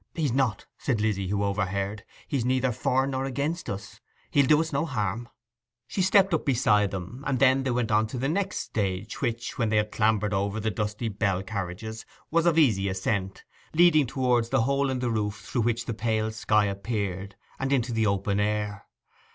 'He's 0.15 0.31
not,' 0.33 0.65
said 0.79 0.99
Lizzy, 0.99 1.27
who 1.27 1.43
overheard. 1.43 2.03
'He's 2.27 2.43
neither 2.43 2.71
for 2.71 3.05
nor 3.05 3.23
against 3.25 3.69
us. 3.69 4.01
He'll 4.31 4.47
do 4.47 4.59
us 4.59 4.73
no 4.73 4.83
harm.' 4.87 5.29
She 5.87 6.01
stepped 6.01 6.33
up 6.33 6.43
beside 6.43 6.89
them, 6.89 7.23
and 7.27 7.37
then 7.37 7.61
they 7.61 7.69
went 7.69 7.91
on 7.91 8.07
to 8.07 8.17
the 8.17 8.27
next 8.27 8.61
stage, 8.61 9.21
which, 9.21 9.59
when 9.59 9.69
they 9.69 9.77
had 9.77 9.91
clambered 9.91 10.33
over 10.33 10.59
the 10.59 10.71
dusty 10.71 11.07
bell 11.07 11.43
carriages, 11.43 12.03
was 12.31 12.47
of 12.47 12.57
easy 12.57 12.89
ascent, 12.89 13.43
leading 13.75 14.07
towards 14.07 14.49
the 14.49 14.63
hole 14.63 14.89
through 14.99 15.61
which 15.61 15.85
the 15.85 15.93
pale 15.93 16.31
sky 16.31 16.65
appeared, 16.65 17.35
and 17.59 17.71
into 17.71 17.93
the 17.93 18.07
open 18.07 18.39
air. 18.39 18.87